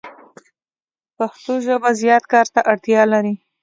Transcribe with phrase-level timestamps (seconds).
[1.17, 3.33] پښتو ژبه زیات کار ته اړتیا لری